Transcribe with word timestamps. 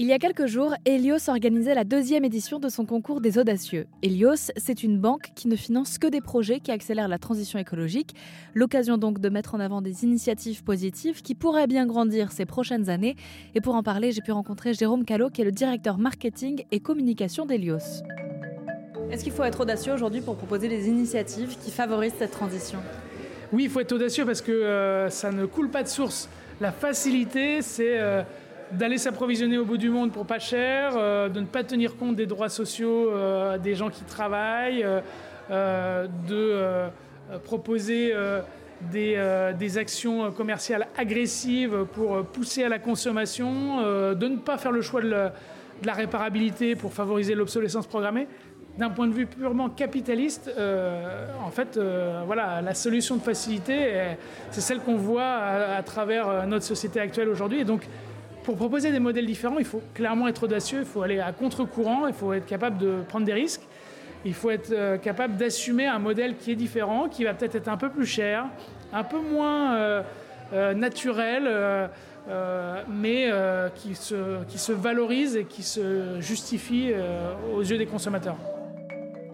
Il 0.00 0.06
y 0.06 0.12
a 0.12 0.20
quelques 0.20 0.46
jours, 0.46 0.76
Helios 0.84 1.28
organisait 1.28 1.74
la 1.74 1.82
deuxième 1.82 2.24
édition 2.24 2.60
de 2.60 2.68
son 2.68 2.86
concours 2.86 3.20
des 3.20 3.36
audacieux. 3.36 3.88
Helios, 4.04 4.52
c'est 4.56 4.84
une 4.84 4.96
banque 4.96 5.32
qui 5.34 5.48
ne 5.48 5.56
finance 5.56 5.98
que 5.98 6.06
des 6.06 6.20
projets 6.20 6.60
qui 6.60 6.70
accélèrent 6.70 7.08
la 7.08 7.18
transition 7.18 7.58
écologique. 7.58 8.14
L'occasion 8.54 8.96
donc 8.96 9.18
de 9.18 9.28
mettre 9.28 9.56
en 9.56 9.60
avant 9.60 9.82
des 9.82 10.04
initiatives 10.04 10.62
positives 10.62 11.20
qui 11.20 11.34
pourraient 11.34 11.66
bien 11.66 11.84
grandir 11.84 12.30
ces 12.30 12.46
prochaines 12.46 12.90
années. 12.90 13.16
Et 13.56 13.60
pour 13.60 13.74
en 13.74 13.82
parler, 13.82 14.12
j'ai 14.12 14.20
pu 14.20 14.30
rencontrer 14.30 14.72
Jérôme 14.72 15.04
Callot, 15.04 15.30
qui 15.30 15.42
est 15.42 15.44
le 15.44 15.50
directeur 15.50 15.98
marketing 15.98 16.64
et 16.70 16.78
communication 16.78 17.44
d'Helios. 17.44 18.04
Est-ce 19.10 19.24
qu'il 19.24 19.32
faut 19.32 19.42
être 19.42 19.58
audacieux 19.62 19.94
aujourd'hui 19.94 20.20
pour 20.20 20.36
proposer 20.36 20.68
des 20.68 20.86
initiatives 20.86 21.58
qui 21.58 21.72
favorisent 21.72 22.14
cette 22.16 22.30
transition? 22.30 22.78
Oui, 23.52 23.64
il 23.64 23.70
faut 23.70 23.80
être 23.80 23.90
audacieux 23.90 24.24
parce 24.24 24.42
que 24.42 24.52
euh, 24.52 25.10
ça 25.10 25.32
ne 25.32 25.44
coule 25.44 25.70
pas 25.70 25.82
de 25.82 25.88
source. 25.88 26.28
La 26.60 26.70
facilité, 26.70 27.62
c'est... 27.62 27.98
Euh, 27.98 28.22
d'aller 28.72 28.98
s'approvisionner 28.98 29.58
au 29.58 29.64
bout 29.64 29.76
du 29.76 29.90
monde 29.90 30.12
pour 30.12 30.26
pas 30.26 30.38
cher, 30.38 30.92
euh, 30.96 31.28
de 31.28 31.40
ne 31.40 31.46
pas 31.46 31.64
tenir 31.64 31.96
compte 31.96 32.16
des 32.16 32.26
droits 32.26 32.48
sociaux 32.48 33.10
euh, 33.10 33.58
des 33.58 33.74
gens 33.74 33.90
qui 33.90 34.04
travaillent, 34.04 34.86
euh, 35.50 36.06
de 36.28 36.90
proposer 37.44 38.14
des, 38.90 39.78
actions 39.78 40.30
commerciales 40.32 40.88
agressives 40.96 41.86
pour 41.92 42.24
pousser 42.26 42.64
à 42.64 42.68
la 42.68 42.78
consommation, 42.78 43.82
de 44.14 44.28
ne 44.28 44.36
pas 44.36 44.58
faire 44.58 44.72
le 44.72 44.82
choix 44.82 45.02
de 45.02 45.08
la, 45.84 45.92
réparabilité 45.92 46.74
pour 46.74 46.92
favoriser 46.92 47.34
l'obsolescence 47.34 47.86
programmée. 47.86 48.28
D'un 48.78 48.90
point 48.90 49.08
de 49.08 49.12
vue 49.12 49.26
purement 49.26 49.68
capitaliste, 49.68 50.50
en 51.44 51.50
fait, 51.50 51.78
voilà, 52.26 52.62
la 52.62 52.74
solution 52.74 53.16
de 53.16 53.22
facilité, 53.22 54.16
c'est 54.50 54.60
celle 54.60 54.80
qu'on 54.80 54.96
voit 54.96 55.22
à, 55.24 55.76
à, 55.76 55.82
travers 55.82 56.46
notre 56.46 56.64
société 56.64 57.00
actuelle 57.00 57.28
aujourd'hui. 57.28 57.60
Et 57.60 57.64
donc, 57.64 57.82
pour 58.48 58.56
proposer 58.56 58.90
des 58.90 58.98
modèles 58.98 59.26
différents, 59.26 59.58
il 59.58 59.66
faut 59.66 59.82
clairement 59.92 60.26
être 60.26 60.44
audacieux, 60.44 60.78
il 60.78 60.86
faut 60.86 61.02
aller 61.02 61.20
à 61.20 61.32
contre-courant, 61.32 62.06
il 62.06 62.14
faut 62.14 62.32
être 62.32 62.46
capable 62.46 62.78
de 62.78 63.02
prendre 63.06 63.26
des 63.26 63.34
risques, 63.34 63.60
il 64.24 64.32
faut 64.32 64.48
être 64.48 64.72
euh, 64.72 64.96
capable 64.96 65.36
d'assumer 65.36 65.86
un 65.86 65.98
modèle 65.98 66.34
qui 66.34 66.52
est 66.52 66.56
différent, 66.56 67.10
qui 67.10 67.24
va 67.24 67.34
peut-être 67.34 67.56
être 67.56 67.68
un 67.68 67.76
peu 67.76 67.90
plus 67.90 68.06
cher, 68.06 68.46
un 68.90 69.04
peu 69.04 69.20
moins 69.20 69.74
euh, 69.74 70.02
euh, 70.54 70.72
naturel, 70.72 71.90
mais 72.88 73.30
qui, 73.74 73.94
se, 73.94 74.42
qui 74.44 74.56
se 74.56 74.72
valorise 74.72 75.36
et 75.36 75.44
qui 75.44 75.62
se 75.62 76.18
justifie 76.20 76.92
aux 77.54 77.62
yeux 77.62 77.76
des 77.76 77.86
consommateurs. 77.86 78.36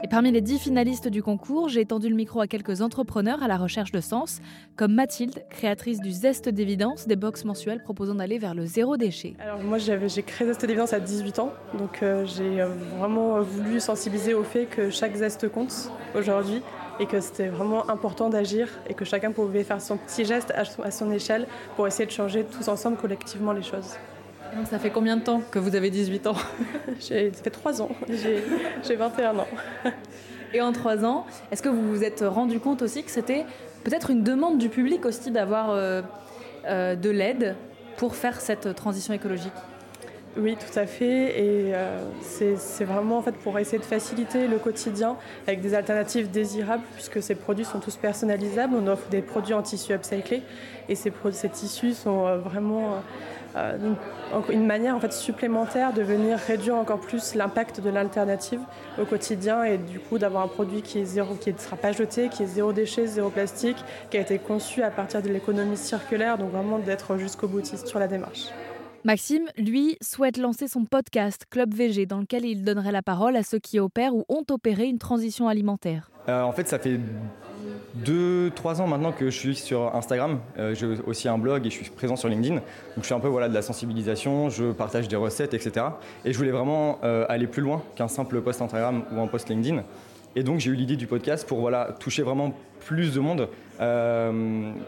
Et 0.00 0.06
parmi 0.06 0.30
les 0.30 0.40
dix 0.40 0.60
finalistes 0.60 1.08
du 1.08 1.24
concours, 1.24 1.68
j'ai 1.68 1.80
étendu 1.80 2.08
le 2.08 2.14
micro 2.14 2.40
à 2.40 2.46
quelques 2.46 2.82
entrepreneurs 2.82 3.42
à 3.42 3.48
la 3.48 3.56
recherche 3.56 3.90
de 3.90 4.00
sens, 4.00 4.40
comme 4.76 4.94
Mathilde, 4.94 5.44
créatrice 5.50 6.00
du 6.00 6.12
Zeste 6.12 6.48
d'évidence, 6.48 7.08
des 7.08 7.16
box 7.16 7.44
mensuels 7.44 7.82
proposant 7.82 8.14
d'aller 8.14 8.38
vers 8.38 8.54
le 8.54 8.64
zéro 8.64 8.96
déchet. 8.96 9.34
Alors 9.40 9.60
moi 9.60 9.78
j'ai 9.78 10.22
créé 10.22 10.46
Zeste 10.46 10.64
d'évidence 10.64 10.92
à 10.92 11.00
18 11.00 11.40
ans, 11.40 11.52
donc 11.76 12.02
euh, 12.02 12.24
j'ai 12.26 12.60
euh, 12.60 12.68
vraiment 12.98 13.40
voulu 13.40 13.80
sensibiliser 13.80 14.34
au 14.34 14.44
fait 14.44 14.66
que 14.66 14.88
chaque 14.88 15.16
zeste 15.16 15.48
compte 15.48 15.90
aujourd'hui 16.14 16.62
et 17.00 17.06
que 17.06 17.20
c'était 17.20 17.48
vraiment 17.48 17.90
important 17.90 18.28
d'agir 18.28 18.68
et 18.88 18.94
que 18.94 19.04
chacun 19.04 19.32
pouvait 19.32 19.64
faire 19.64 19.80
son 19.80 19.96
petit 19.96 20.24
geste 20.24 20.52
à 20.54 20.90
son 20.92 21.10
échelle 21.10 21.48
pour 21.74 21.88
essayer 21.88 22.06
de 22.06 22.12
changer 22.12 22.44
tous 22.44 22.68
ensemble 22.68 22.98
collectivement 22.98 23.52
les 23.52 23.62
choses. 23.62 23.96
Donc 24.56 24.66
ça 24.66 24.78
fait 24.78 24.90
combien 24.90 25.16
de 25.16 25.22
temps 25.22 25.42
que 25.50 25.58
vous 25.58 25.76
avez 25.76 25.90
18 25.90 26.26
ans 26.26 26.36
Ça 27.00 27.14
fait 27.14 27.50
3 27.50 27.82
ans, 27.82 27.90
j'ai 28.08 28.96
21 28.96 29.38
ans. 29.38 29.48
Et 30.54 30.60
en 30.60 30.72
3 30.72 31.04
ans, 31.04 31.26
est-ce 31.50 31.62
que 31.62 31.68
vous 31.68 31.88
vous 31.88 32.04
êtes 32.04 32.24
rendu 32.26 32.58
compte 32.58 32.82
aussi 32.82 33.02
que 33.02 33.10
c'était 33.10 33.44
peut-être 33.84 34.10
une 34.10 34.22
demande 34.22 34.58
du 34.58 34.68
public 34.68 35.04
aussi 35.04 35.30
d'avoir 35.30 35.70
euh, 35.70 36.02
euh, 36.66 36.96
de 36.96 37.10
l'aide 37.10 37.56
pour 37.96 38.16
faire 38.16 38.40
cette 38.40 38.74
transition 38.74 39.12
écologique? 39.12 39.52
Oui, 40.38 40.56
tout 40.56 40.78
à 40.78 40.86
fait. 40.86 41.40
Et 41.40 41.74
euh, 41.74 41.98
c'est 42.20 42.84
vraiment 42.84 43.18
en 43.18 43.22
fait 43.22 43.36
pour 43.36 43.58
essayer 43.58 43.78
de 43.78 43.84
faciliter 43.84 44.46
le 44.46 44.58
quotidien 44.58 45.16
avec 45.46 45.60
des 45.60 45.74
alternatives 45.74 46.30
désirables, 46.30 46.84
puisque 46.94 47.22
ces 47.22 47.34
produits 47.34 47.64
sont 47.64 47.80
tous 47.80 47.96
personnalisables. 47.96 48.74
On 48.74 48.86
offre 48.86 49.08
des 49.08 49.22
produits 49.22 49.54
en 49.54 49.62
tissu 49.62 49.92
upcyclé 49.92 50.42
et 50.88 50.94
ces, 50.94 51.12
tissus 51.50 51.94
sont 51.94 52.38
vraiment 52.38 53.02
euh, 53.56 53.76
une 54.50 54.66
manière 54.66 54.94
en 54.94 55.00
fait 55.00 55.12
supplémentaire 55.12 55.92
de 55.92 56.02
venir 56.02 56.38
réduire 56.38 56.76
encore 56.76 57.00
plus 57.00 57.34
l'impact 57.34 57.80
de 57.80 57.90
l'alternative 57.90 58.60
au 59.00 59.04
quotidien 59.04 59.64
et 59.64 59.78
du 59.78 59.98
coup 59.98 60.18
d'avoir 60.18 60.44
un 60.44 60.48
produit 60.48 60.82
qui 60.82 61.00
est 61.00 61.04
zéro, 61.04 61.34
qui 61.34 61.52
ne 61.52 61.58
sera 61.58 61.76
pas 61.76 61.92
jeté, 61.92 62.28
qui 62.28 62.42
est 62.42 62.46
zéro 62.46 62.72
déchet, 62.72 63.06
zéro 63.06 63.30
plastique, 63.30 63.78
qui 64.10 64.18
a 64.18 64.20
été 64.20 64.38
conçu 64.38 64.82
à 64.82 64.90
partir 64.90 65.22
de 65.22 65.28
l'économie 65.28 65.76
circulaire, 65.76 66.38
donc 66.38 66.50
vraiment 66.52 66.78
d'être 66.78 67.16
jusqu'au 67.16 67.48
boutiste 67.48 67.86
sur 67.86 67.98
la 67.98 68.06
démarche. 68.06 68.48
Maxime, 69.04 69.44
lui, 69.56 69.96
souhaite 70.00 70.38
lancer 70.38 70.66
son 70.66 70.84
podcast 70.84 71.44
Club 71.48 71.72
VG 71.72 72.06
dans 72.06 72.18
lequel 72.18 72.44
il 72.44 72.64
donnerait 72.64 72.90
la 72.90 73.02
parole 73.02 73.36
à 73.36 73.44
ceux 73.44 73.60
qui 73.60 73.78
opèrent 73.78 74.14
ou 74.14 74.24
ont 74.28 74.42
opéré 74.50 74.86
une 74.86 74.98
transition 74.98 75.46
alimentaire. 75.46 76.10
Euh, 76.28 76.42
en 76.42 76.50
fait, 76.50 76.66
ça 76.66 76.80
fait 76.80 76.98
deux, 77.94 78.50
trois 78.56 78.82
ans 78.82 78.88
maintenant 78.88 79.12
que 79.12 79.26
je 79.26 79.38
suis 79.38 79.54
sur 79.54 79.94
Instagram. 79.94 80.40
Euh, 80.58 80.74
j'ai 80.74 80.86
aussi 81.06 81.28
un 81.28 81.38
blog 81.38 81.64
et 81.64 81.70
je 81.70 81.76
suis 81.76 81.90
présent 81.90 82.16
sur 82.16 82.28
LinkedIn. 82.28 82.56
Donc 82.56 82.62
je 83.02 83.04
fais 83.04 83.14
un 83.14 83.20
peu 83.20 83.28
voilà, 83.28 83.48
de 83.48 83.54
la 83.54 83.62
sensibilisation, 83.62 84.50
je 84.50 84.72
partage 84.72 85.06
des 85.06 85.16
recettes, 85.16 85.54
etc. 85.54 85.86
Et 86.24 86.32
je 86.32 86.38
voulais 86.38 86.50
vraiment 86.50 86.98
euh, 87.04 87.24
aller 87.28 87.46
plus 87.46 87.62
loin 87.62 87.82
qu'un 87.94 88.08
simple 88.08 88.40
post 88.40 88.60
Instagram 88.60 89.04
ou 89.12 89.20
un 89.20 89.28
post 89.28 89.48
LinkedIn. 89.48 89.84
Et 90.34 90.42
donc 90.42 90.58
j'ai 90.58 90.70
eu 90.70 90.74
l'idée 90.74 90.96
du 90.96 91.06
podcast 91.06 91.46
pour 91.46 91.60
voilà, 91.60 91.96
toucher 92.00 92.22
vraiment 92.22 92.52
plus 92.80 93.14
de 93.14 93.20
monde, 93.20 93.48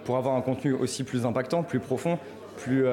pour 0.05 0.17
avoir 0.17 0.35
un 0.35 0.41
contenu 0.43 0.73
aussi 0.73 1.05
plus 1.05 1.27
impactant, 1.27 1.63
plus 1.63 1.81
profond, 1.81 2.19
plus 2.57 2.85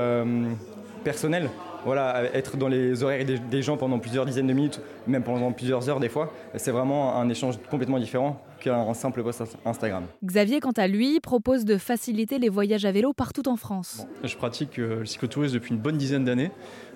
personnel 1.07 1.49
voilà, 1.85 2.23
être 2.33 2.57
dans 2.57 2.67
les 2.67 3.01
oreilles 3.01 3.23
des, 3.23 3.61
gens 3.61 3.77
pendant 3.77 3.97
plusieurs 3.97 4.25
dizaines 4.25 4.47
de 4.47 4.51
minutes, 4.51 4.81
même 5.07 5.23
pendant 5.23 5.53
plusieurs 5.53 5.87
heures 5.87 6.01
des 6.01 6.09
fois, 6.09 6.33
c'est 6.55 6.71
vraiment 6.71 7.15
un 7.15 7.29
échange 7.29 7.55
complètement 7.71 7.97
différent 7.97 8.41
qu'un 8.59 8.93
simple 8.93 9.23
post 9.23 9.41
Instagram. 9.63 10.03
Xavier, 10.21 10.59
quant 10.59 10.73
à 10.75 10.87
lui, 10.87 11.21
propose 11.21 11.63
de 11.63 11.77
faciliter 11.77 12.39
les 12.39 12.49
voyages 12.49 12.83
à 12.83 12.91
vélo 12.91 13.13
partout 13.13 13.47
en 13.47 13.55
France. 13.55 14.05
je 14.21 14.35
pratique 14.35 14.79
euh, 14.79 14.99
le 14.99 15.05
cyclotourisme 15.05 15.53
depuis 15.53 15.73
une 15.73 15.79
bonne 15.79 15.97
dizaine 15.97 16.25
d'années. 16.25 16.51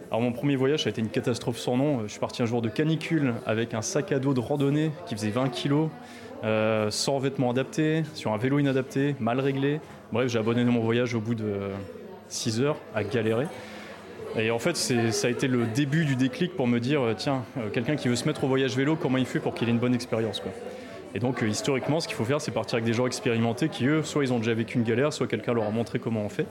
Alors 0.09 0.19
mon 0.19 0.33
premier 0.33 0.57
voyage 0.57 0.85
a 0.88 0.89
été 0.89 0.99
une 0.99 1.07
catastrophe 1.07 1.57
sans 1.57 1.78
nom. 1.78 2.01
Je 2.01 2.07
suis 2.07 2.19
parti 2.19 2.41
un 2.41 2.45
jour 2.45 2.61
de 2.61 2.67
canicule 2.67 3.35
avec 3.45 3.73
un 3.73 3.81
sac 3.81 4.11
à 4.11 4.19
dos 4.19 4.33
de 4.33 4.41
randonnée 4.41 4.91
qui 5.05 5.16
faisait 5.16 5.29
20 5.29 5.47
kg, 5.49 5.88
euh, 6.43 6.91
sans 6.91 7.17
vêtements 7.17 7.51
adaptés, 7.51 8.03
sur 8.13 8.33
un 8.33 8.38
vélo 8.38 8.59
inadapté, 8.59 9.16
mal 9.22 9.39
réglé. 9.39 9.79
Bref, 10.11 10.28
j'ai 10.28 10.39
abandonné 10.39 10.69
mon 10.69 10.81
voyage 10.81 11.16
au 11.16 11.22
bout 11.22 11.35
de 11.35 11.69
6 12.28 12.59
heures 12.59 12.78
à 12.93 13.05
galérer. 13.05 13.45
Et 14.38 14.50
en 14.50 14.59
fait, 14.59 14.78
ça 14.78 15.28
a 15.28 15.30
été 15.30 15.47
le 15.47 15.66
début 15.66 16.06
du 16.06 16.16
déclic 16.16 16.56
pour 16.56 16.68
me 16.68 16.80
dire, 16.80 17.02
euh, 17.02 17.14
tiens, 17.18 17.44
euh, 17.58 17.69
quelqu'un 17.69 17.96
qui 17.96 18.08
veut 18.08 18.16
se 18.16 18.25
mettre 18.25 18.44
au 18.46 18.47
voyage 18.47 18.75
vélo, 18.78 18.96
comment 18.96 19.18
il 19.18 19.25
fait 19.25 19.40
pour 19.40 19.53
qu'il 19.53 19.68
ait 19.68 19.72
une 19.72 19.80
bonne 19.80 19.94
expérience. 19.94 20.42
Et 21.14 21.19
donc, 21.19 21.44
euh, 21.44 21.47
historiquement, 21.47 22.00
ce 22.00 22.08
qu'il 22.08 22.16
faut 22.16 22.24
faire, 22.24 22.40
c'est 22.40 22.52
partir 22.52 22.75
avec 22.75 22.86
des 22.86 22.94
gens 22.94 23.08
expérimentés 23.08 23.68
qui, 23.68 23.86
eux, 23.88 24.03
soit 24.03 24.24
ils 24.24 24.31
ont 24.31 24.38
déjà 24.38 24.53
vécu 24.53 24.78
une 24.78 24.86
galère, 24.86 25.12
soit 25.12 25.28
quelqu'un 25.28 25.53
leur 25.53 25.66
a 25.66 25.72
montré 25.72 26.00
comment 26.00 26.22
on 26.22 26.30
fait. 26.30 26.46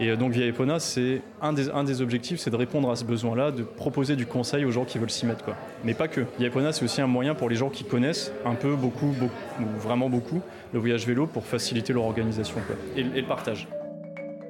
Et 0.00 0.16
donc, 0.16 0.32
via 0.32 0.46
Epona, 0.46 0.80
c'est 0.80 1.20
un 1.40 1.52
des, 1.52 2.00
objectifs, 2.00 2.40
c'est 2.40 2.50
de 2.50 2.56
répondre 2.56 2.90
à 2.90 2.96
ce 2.96 3.04
besoin-là, 3.04 3.50
de 3.50 3.62
proposer 3.62 4.16
du 4.16 4.26
conseil 4.26 4.64
aux 4.64 4.70
gens 4.70 4.84
qui 4.84 4.98
veulent 4.98 5.10
s'y 5.10 5.26
mettre. 5.26 5.44
Mais 5.84 5.94
pas 5.94 6.08
que. 6.08 6.22
Via 6.38 6.48
Epona, 6.48 6.72
c'est 6.72 6.84
aussi 6.84 7.00
un 7.00 7.06
moyen 7.06 7.34
pour 7.34 7.48
les 7.48 7.56
gens 7.56 7.68
qui 7.68 7.84
connaissent 7.84 8.32
un 8.44 8.54
peu, 8.54 8.74
beaucoup, 8.74 9.14
ou 9.60 9.64
vraiment 9.78 10.08
beaucoup, 10.08 10.40
le 10.72 10.78
voyage 10.78 11.06
vélo 11.06 11.26
pour 11.26 11.44
faciliter 11.44 11.92
leur 11.92 12.04
organisation 12.04 12.56
et 12.96 13.02
le 13.02 13.26
partage. 13.26 13.68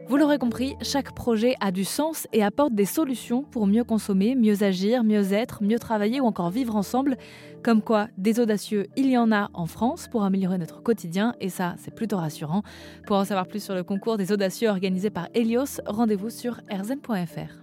Vous 0.08 0.16
l'aurez 0.16 0.38
compris, 0.38 0.74
chaque 0.82 1.14
projet 1.14 1.54
a 1.60 1.70
du 1.70 1.84
sens 1.84 2.26
et 2.32 2.42
apporte 2.42 2.74
des 2.74 2.84
solutions 2.84 3.42
pour 3.44 3.66
mieux 3.66 3.84
consommer, 3.84 4.34
mieux 4.34 4.62
agir, 4.62 5.04
mieux 5.04 5.32
être, 5.32 5.62
mieux 5.62 5.78
travailler 5.78 6.20
ou 6.20 6.26
encore 6.26 6.50
vivre 6.50 6.76
ensemble. 6.76 7.16
Comme 7.62 7.82
quoi, 7.82 8.08
des 8.18 8.40
audacieux, 8.40 8.88
il 8.96 9.08
y 9.08 9.16
en 9.16 9.30
a 9.32 9.48
en 9.54 9.66
France 9.66 10.08
pour 10.10 10.24
améliorer 10.24 10.58
notre 10.58 10.82
quotidien 10.82 11.34
et 11.40 11.48
ça, 11.48 11.76
c'est 11.78 11.94
plutôt 11.94 12.16
rassurant. 12.16 12.62
Pour 13.06 13.16
en 13.16 13.24
savoir 13.24 13.46
plus 13.46 13.62
sur 13.62 13.74
le 13.74 13.84
concours 13.84 14.16
des 14.16 14.32
audacieux 14.32 14.68
organisé 14.68 15.08
par 15.08 15.28
Helios, 15.34 15.80
rendez-vous 15.86 16.30
sur 16.30 16.60
rzn.fr. 16.70 17.61